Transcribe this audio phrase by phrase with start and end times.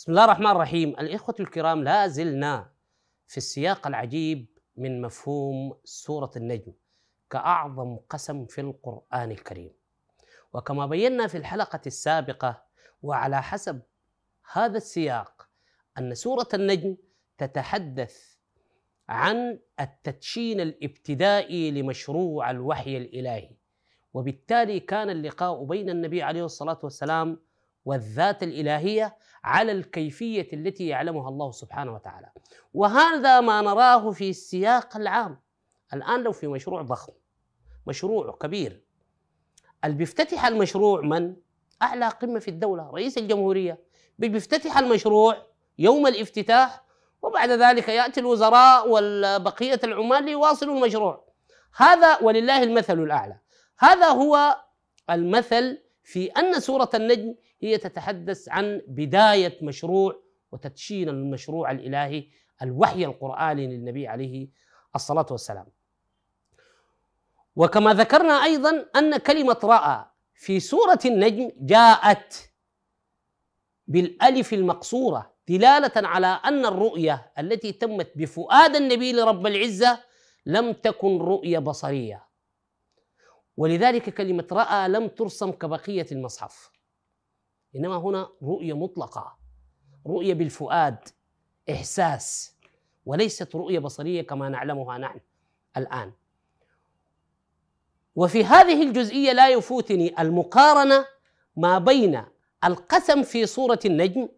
[0.00, 0.88] بسم الله الرحمن الرحيم.
[0.88, 2.72] الإخوة الكرام لا زلنا
[3.26, 4.46] في السياق العجيب
[4.76, 6.72] من مفهوم سورة النجم
[7.30, 9.72] كأعظم قسم في القرآن الكريم.
[10.52, 12.62] وكما بينا في الحلقة السابقة
[13.02, 13.82] وعلى حسب
[14.52, 15.48] هذا السياق
[15.98, 16.96] أن سورة النجم
[17.38, 18.36] تتحدث
[19.08, 23.50] عن التدشين الابتدائي لمشروع الوحي الإلهي.
[24.14, 27.49] وبالتالي كان اللقاء بين النبي عليه الصلاة والسلام
[27.84, 32.30] والذات الإلهية على الكيفية التي يعلمها الله سبحانه وتعالى.
[32.74, 35.40] وهذا ما نراه في السياق العام.
[35.94, 37.12] الآن لو في مشروع ضخم
[37.86, 38.82] مشروع كبير.
[39.84, 41.36] اللي بيفتتح المشروع من؟
[41.82, 43.78] أعلى قمة في الدولة رئيس الجمهورية.
[44.18, 45.36] بيفتتح المشروع
[45.78, 46.84] يوم الافتتاح
[47.22, 51.24] وبعد ذلك يأتي الوزراء والبقية العمال ليواصلوا المشروع.
[51.76, 53.38] هذا ولله المثل الأعلى.
[53.78, 54.56] هذا هو
[55.10, 60.22] المثل في أن سورة النجم هي تتحدث عن بداية مشروع
[60.52, 62.24] وتدشين المشروع الإلهي
[62.62, 64.48] الوحي القرآني للنبي عليه
[64.94, 65.66] الصلاة والسلام.
[67.56, 70.04] وكما ذكرنا أيضا أن كلمة رأى
[70.34, 72.50] في سورة النجم جاءت
[73.86, 80.02] بالألف المقصورة دلالة على أن الرؤية التي تمت بفؤاد النبي لرب العزة
[80.46, 82.26] لم تكن رؤية بصرية.
[83.56, 86.70] ولذلك كلمة رأى لم ترسم كبقية المصحف.
[87.76, 89.38] إنما هنا رؤية مطلقة
[90.06, 91.08] رؤية بالفؤاد
[91.70, 92.56] إحساس
[93.06, 95.20] وليست رؤية بصرية كما نعلمها نحن
[95.76, 96.12] الآن.
[98.16, 101.06] وفي هذه الجزئية لا يفوتني المقارنة
[101.56, 102.24] ما بين
[102.64, 104.28] القسم في سورة النجم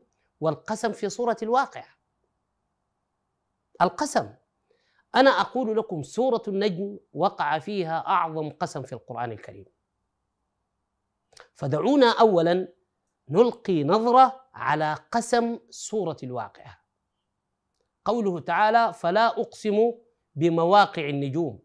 [0.40, 1.84] والقسم في سورة الواقع.
[3.82, 4.30] القسم
[5.14, 9.64] أنا أقول لكم سورة النجم وقع فيها أعظم قسم في القرآن الكريم.
[11.54, 12.68] فدعونا أولا
[13.28, 16.78] نلقي نظرة على قسم سورة الواقعة.
[18.04, 19.92] قوله تعالى فلا أقسم
[20.34, 21.62] بمواقع النجوم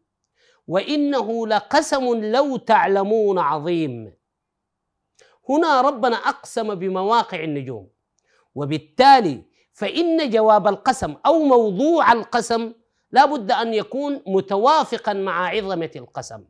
[0.68, 4.14] وإنه لقسم لو تعلمون عظيم.
[5.50, 7.90] هنا ربنا أقسم بمواقع النجوم
[8.56, 9.44] وبالتالي
[9.74, 12.74] فإن جواب القسم أو موضوع القسم
[13.12, 16.44] لا بد أن يكون متوافقا مع عظمة القسم.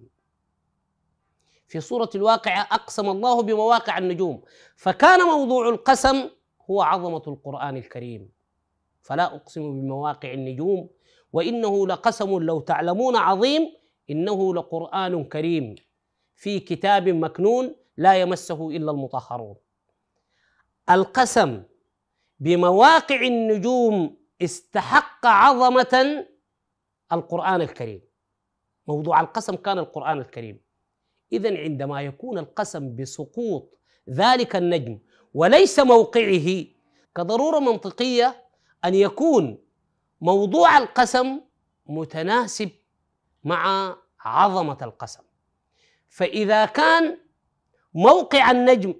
[1.67, 4.41] في سورة الواقعة أقسم الله بمواقع النجوم.
[4.75, 6.29] فكان موضوع القسم
[6.69, 8.29] هو عظمة القرآن الكريم.
[9.01, 10.89] فلا أقسم بمواقع النجوم
[11.33, 13.73] وإنه لقسم لو تعلمون عظيم
[14.09, 15.75] إنه لقرآن كريم.
[16.35, 19.55] في كتاب مكنون لا يمسه إلا المطهرون.
[20.89, 21.63] القسم
[22.39, 26.25] بمواقع النجوم استحق عظمة
[27.11, 28.01] القرآن الكريم.
[28.87, 30.66] موضوع القسم كان القرآن الكريم.
[31.31, 33.77] إذا عندما يكون القسم بسقوط
[34.09, 34.99] ذلك النجم
[35.33, 36.65] وليس موقعه
[37.15, 38.45] كضرورة منطقية
[38.85, 39.57] أن يكون
[40.21, 41.39] موضوع القسم
[41.85, 42.69] متناسب
[43.43, 45.23] مع عظمة القسم.
[46.09, 47.17] فإذا كان
[47.93, 48.93] موقع النجم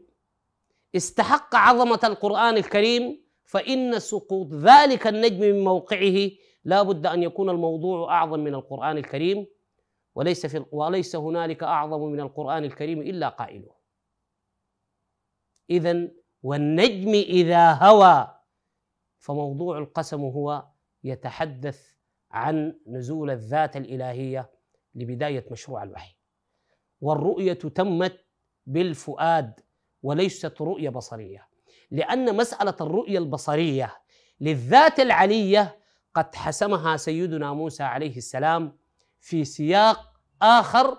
[0.95, 6.29] استحق عظمة القرآن الكريم فإن سقوط ذلك النجم من موقعه
[6.65, 9.47] لا بد أن يكون الموضوع أعظم من القرآن الكريم.
[10.17, 13.72] وليس في وليس هنالك أعظم من القرآن الكريم إلا قائله.
[15.69, 16.07] إذا
[16.44, 18.35] والنجم إذا هوى
[19.19, 20.66] فموضوع القسم هو
[21.03, 21.94] يتحدث
[22.31, 24.51] عن نزول الذات الإلهية
[24.95, 26.16] لبداية مشروع الوحي.
[27.01, 28.25] والرؤية تمت
[28.66, 29.59] بالفؤاد
[30.03, 31.47] وليست رؤية بصرية.
[31.91, 33.95] لأن مسألة الرؤية البصرية
[34.39, 35.79] للذات العلية
[36.13, 38.77] قد حسمها سيدنا موسى عليه السلام
[39.19, 40.98] في سياق آخر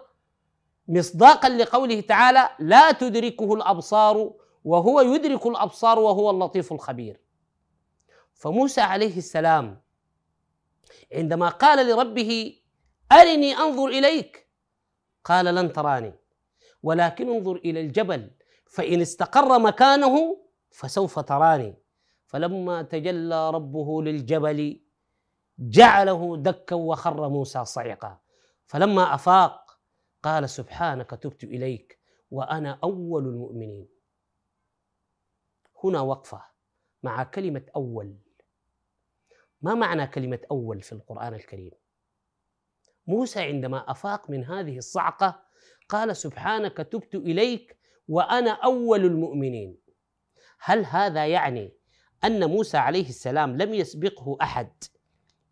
[0.88, 7.20] مصداقا لقوله تعالى لا تدركه الأبصار وهو يدرك الأبصار وهو اللطيف الخبير.
[8.34, 9.80] فموسى عليه السلام
[11.12, 12.60] عندما قال لربه
[13.12, 14.48] أرني أنظر إليك
[15.24, 16.14] قال لن تراني
[16.82, 18.30] ولكن انظر إلى الجبل
[18.66, 20.36] فإن استقر مكانه
[20.70, 21.74] فسوف تراني.
[22.26, 24.80] فلما تجلى ربه للجبل
[25.58, 28.18] جعله دكا وخر موسى صعقا.
[28.68, 29.78] فلما أفاق
[30.22, 31.98] قال سبحانك تبت إليك
[32.30, 33.88] وأنا أول المؤمنين.
[35.84, 36.42] هنا وقفة
[37.02, 38.16] مع كلمة أول.
[39.62, 41.70] ما معنى كلمة أول في القرآن الكريم؟
[43.06, 45.42] موسى عندما أفاق من هذه الصعقة
[45.88, 47.78] قال سبحانك تبت إليك
[48.08, 49.78] وأنا أول المؤمنين.
[50.58, 51.72] هل هذا يعني
[52.24, 54.72] أن موسى عليه السلام لم يسبقه أحد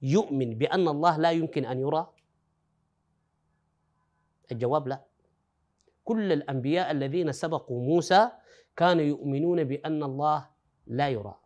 [0.03, 2.16] يؤمن بأن الله لا يمكن أن يرى؟
[4.53, 5.05] الجواب لا.
[6.05, 8.31] كل الأنبياء الذين سبقوا موسى
[8.77, 10.49] كانوا يؤمنون بأن الله
[10.87, 11.41] لا يرى.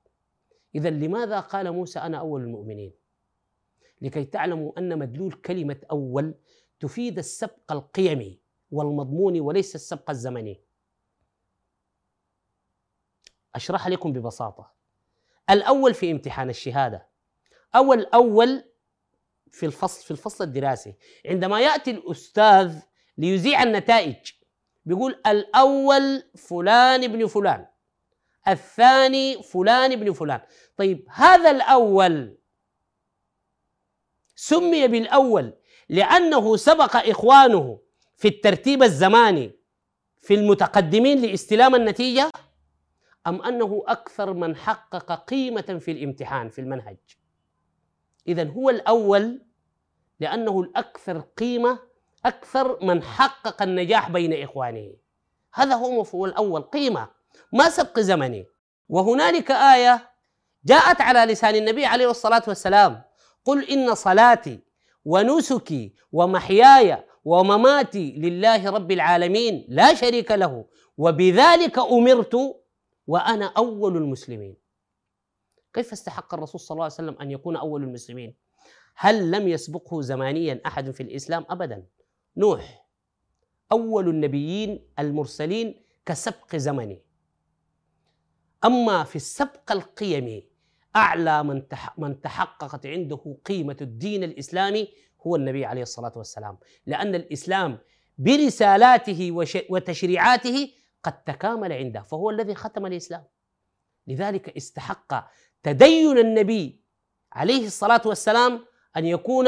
[0.74, 2.92] إذا لماذا قال موسى أنا أول المؤمنين؟
[4.00, 6.34] لكي تعلموا أن مدلول كلمة أول
[6.80, 10.60] تفيد السبق القيمي والمضموني وليس السبق الزمني.
[13.54, 14.72] أشرح لكم ببساطة.
[15.50, 17.06] الأول في امتحان الشهادة.
[17.74, 18.64] أو الأول
[19.50, 20.94] في الفصل في الفصل الدراسي.
[21.26, 22.80] عندما يأتي الأستاذ
[23.18, 24.16] ليذيع النتائج.
[24.84, 27.66] بيقول الأول فلان ابن فلان
[28.48, 30.40] الثاني فلان ابن فلان.
[30.76, 32.36] طيب هذا الأول
[34.34, 35.52] سمي بالأول
[35.88, 37.80] لأنه سبق إخوانه
[38.16, 39.60] في الترتيب الزماني
[40.20, 42.30] في المتقدمين لاستلام النتيجة
[43.26, 46.96] أم أنه أكثر من حقق قيمة في الامتحان في المنهج؟
[48.28, 49.42] إذا هو الأول
[50.20, 51.78] لأنه الأكثر قيمة
[52.24, 54.92] أكثر من حقق النجاح بين إخوانه.
[55.54, 56.62] هذا هو مفهوم الأول.
[56.62, 57.08] قيمة.
[57.52, 58.46] ما سبق زمني.
[58.88, 60.10] وهنالك آية
[60.64, 63.02] جاءت على لسان النبي عليه الصلاة والسلام.
[63.44, 64.60] قل إن صلاتي
[65.04, 70.64] ونسكي ومحياي ومماتي لله رب العالمين لا شريك له.
[70.96, 72.36] وبذلك أمرت
[73.06, 74.56] وأنا أول المسلمين.
[75.72, 78.34] كيف استحق الرسول صلى الله عليه وسلم أن يكون أول المسلمين؟
[78.96, 81.86] هل لم يسبقه زمانيا أحد في الإسلام؟ أبدا.
[82.36, 82.86] نوح
[83.72, 87.02] أول النبيين المرسلين كسبق زمني
[88.64, 90.50] أما في السبق القيمي
[90.96, 91.62] أعلى من
[91.98, 94.88] من تحققت عنده قيمة الدين الإسلامي
[95.26, 96.58] هو النبي عليه الصلاة والسلام.
[96.86, 97.78] لأن الإسلام
[98.18, 99.32] برسالاته
[99.70, 100.70] وتشريعاته
[101.02, 103.24] قد تكامل عنده فهو الذي ختم الإسلام.
[104.06, 105.30] لذلك استحق
[105.62, 106.80] تدين النبي
[107.32, 108.64] عليه الصلاة والسلام
[108.96, 109.46] أن يكون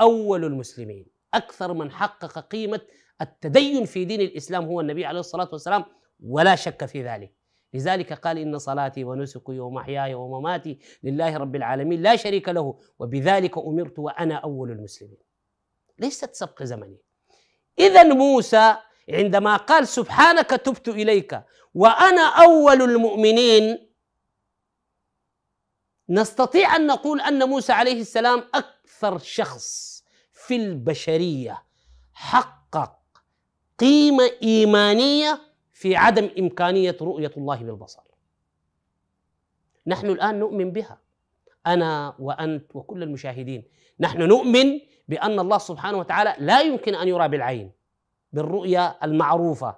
[0.00, 1.13] أول المسلمين.
[1.36, 2.80] أكثر من حقق قيمة
[3.20, 5.84] التدين في دين الإسلام هو النبي عليه الصلاة والسلام
[6.26, 7.34] ولا شك في ذلك.
[7.74, 13.98] لذلك قال إن صلاتي ونسكي ومحياي ومماتي لله رب العالمين لا شريك له وبذلك أمرت
[13.98, 15.18] وأنا أول المسلمين.
[15.98, 16.98] ليست سبق زمني.
[17.78, 18.76] إذا موسى
[19.10, 21.42] عندما قال سبحانك تبت إليك
[21.74, 23.90] وأنا أول المؤمنين
[26.08, 29.93] نستطيع أن نقول أن موسى عليه السلام أكثر شخص.
[30.46, 31.62] في البشرية.
[32.12, 32.98] حقق
[33.78, 35.40] قيمة إيمانية
[35.72, 38.02] في عدم إمكانية رؤية الله بالبصر.
[39.86, 40.98] نحن الآن نؤمن بها.
[41.66, 43.64] أنا وأنت وكل المشاهدين
[44.00, 47.72] نحن نؤمن بأن الله سبحانه وتعالى لا يمكن أن يرى بالعين
[48.32, 49.76] بالرؤية المعروفة.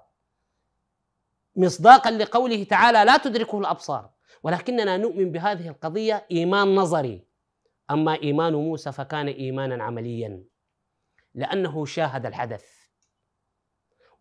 [1.56, 4.10] مصداقا لقوله تعالى لا تدركه الأبصار.
[4.42, 7.24] ولكننا نؤمن بهذه القضية إيمان نظري.
[7.90, 10.42] أما إيمان موسى فكان إيمانا عمليا.
[11.36, 12.64] لأنه شاهد الحدث.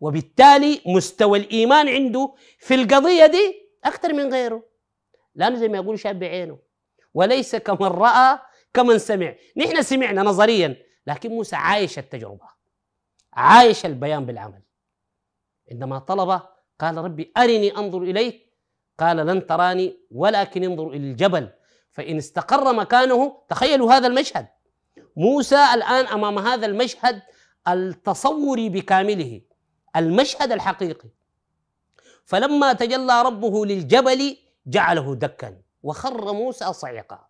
[0.00, 4.62] وبالتالي مستوى الإيمان عنده في القضية دي أكثر من غيره.
[5.34, 6.58] لأنه زي ما يقول شاب بعينه.
[7.14, 8.38] وليس كمن رأى
[8.74, 9.34] كمن سمع.
[9.56, 10.76] نحن سمعنا نظريا
[11.06, 12.48] لكن موسى عايش التجربة.
[13.32, 14.62] عايش البيان بالعمل.
[15.70, 16.40] عندما طلب
[16.78, 18.46] قال ربي أرني أنظر إليك.
[18.98, 21.48] قال لن تراني ولكن انظر إلى الجبل.
[21.92, 24.48] فإن استقر مكانه تخيلوا هذا المشهد.
[25.16, 27.22] موسى الآن أمام هذا المشهد
[27.68, 29.40] التصوري بكامله
[29.96, 31.08] المشهد الحقيقي.
[32.24, 37.28] فلما تجلى ربه للجبل جعله دكا وخر موسى صعقا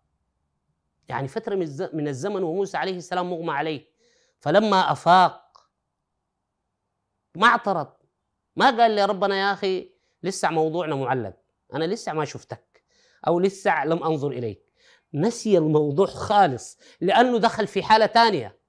[1.07, 1.55] يعني فترة
[1.93, 3.87] من الزمن وموسى عليه السلام مغمى عليه.
[4.39, 5.69] فلما أفاق
[7.35, 7.93] ما اعترض.
[8.55, 9.91] ما قال لي ربنا يا أخي
[10.23, 11.33] لسه موضوعنا معلق.
[11.73, 12.83] أنا لسه ما شفتك.
[13.27, 14.66] أو لسه لم أنظر إليك.
[15.13, 18.59] نسي الموضوع خالص لأنه دخل في حالة ثانية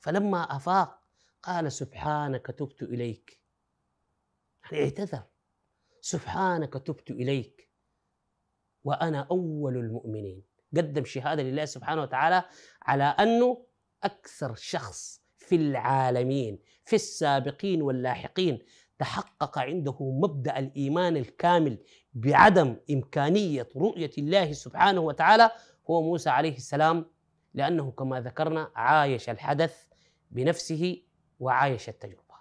[0.00, 1.02] فلما أفاق
[1.42, 3.40] قال سبحانك تبت إليك.
[4.72, 5.22] يعني اعتذر.
[6.00, 7.70] سبحانك تبت إليك.
[8.84, 10.42] وأنا أول المؤمنين.
[10.76, 12.44] قدم شهادة لله سبحانه وتعالى
[12.82, 13.66] على أنه
[14.02, 18.58] أكثر شخص في العالمين في السابقين واللاحقين
[18.98, 21.78] تحقق عنده مبدأ الإيمان الكامل
[22.12, 25.50] بعدم إمكانية رؤية الله سبحانه وتعالى
[25.90, 27.06] هو موسى عليه السلام
[27.54, 29.86] لأنه كما ذكرنا عايش الحدث
[30.30, 31.02] بنفسه
[31.40, 32.34] وعايش التجربة.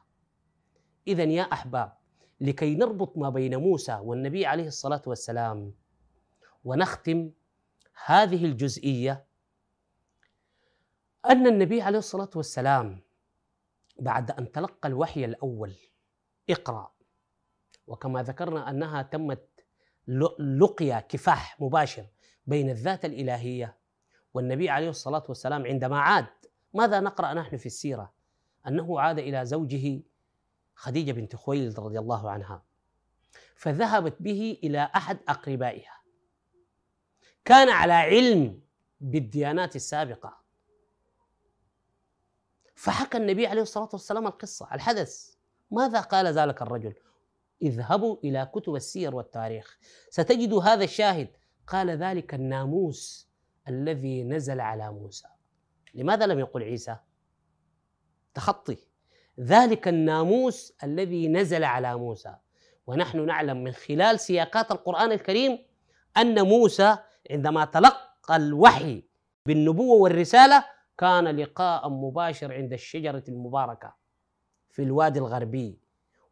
[1.07, 1.93] اذا يا أحباب
[2.41, 5.73] لكي نربط ما بين موسى والنبي عليه الصلاة والسلام
[6.63, 7.31] ونختم
[8.05, 9.25] هذه الجزئية
[11.25, 13.01] أن النبي عليه الصلاة والسلام
[13.99, 15.73] بعد أن تلقى الوحي الأول
[16.49, 16.91] اقرأ
[17.87, 19.49] وكما ذكرنا أنها تمت
[20.39, 22.05] لقيا كفاح مباشر
[22.47, 23.77] بين الذات الإلهية.
[24.33, 26.25] والنبي عليه الصلاة والسلام عندما عاد
[26.73, 28.13] ماذا نقرأ نحن في السيرة؟
[28.67, 30.01] أنه عاد إلى زوجه
[30.75, 32.63] خديجة بنت خويلد رضي الله عنها
[33.55, 36.01] فذهبت به إلى أحد أقربائها.
[37.45, 38.61] كان على علم
[39.01, 40.37] بالديانات السابقة.
[42.75, 45.35] فحكى النبي عليه الصلاة والسلام القصة الحدث.
[45.71, 46.93] ماذا قال ذلك الرجل؟
[47.61, 49.77] اذهبوا إلى كتب السير والتاريخ.
[50.09, 51.29] ستجد هذا الشاهد
[51.67, 53.29] قال ذلك الناموس
[53.67, 55.27] الذي نزل على موسى.
[55.93, 56.97] لماذا لم يقل عيسى؟
[58.33, 58.77] تخطي.
[59.39, 62.35] ذلك الناموس الذي نزل على موسى.
[62.87, 65.65] ونحن نعلم من خلال سياقات القرآن الكريم
[66.17, 66.97] أن موسى
[67.31, 69.03] عندما تلقى الوحي
[69.45, 70.65] بالنبوة والرسالة
[70.97, 73.95] كان لقاء مباشر عند الشجرة المباركة
[74.69, 75.79] في الوادي الغربي.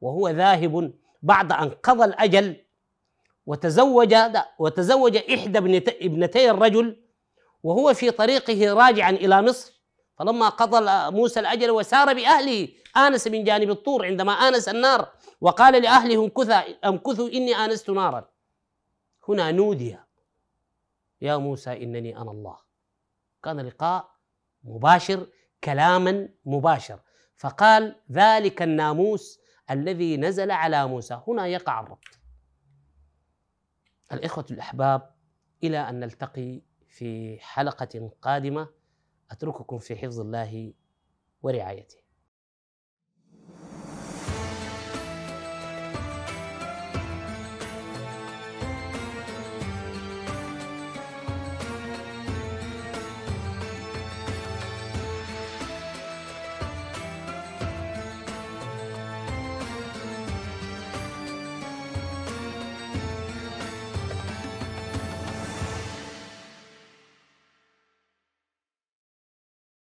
[0.02, 2.63] وهو ذاهب بعد أن قضى الأجل
[3.45, 4.15] وتزوج
[4.59, 5.57] وتزوج إحدى
[6.01, 7.03] ابنتي الرجل
[7.63, 9.73] وهو في طريقه راجعا إلى مصر.
[10.19, 15.07] فلما قضى موسى الأجل وسار بأهله آنس من جانب الطور عندما آنس النار
[15.41, 16.31] وقال لأهله
[16.85, 18.29] امكثوا إني آنست نارا.
[19.29, 19.97] هنا نودي
[21.21, 22.57] يا موسى إنني أنا الله.
[23.43, 24.09] كان لقاء
[24.63, 25.27] مباشر
[25.63, 27.00] كلاما مباشر.
[27.35, 29.39] فقال ذلك الناموس
[29.71, 31.19] الذي نزل على موسى.
[31.27, 32.23] هنا يقع الربط.
[34.13, 35.10] الإخوة الأحباب
[35.63, 38.67] إلى أن نلتقي في حلقة قادمة.
[39.32, 40.74] أترككم في حفظ الله
[41.43, 42.02] ورعايته.